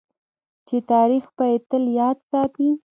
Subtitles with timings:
[0.67, 2.69] چې تاریخ به یې تل یاد ساتي.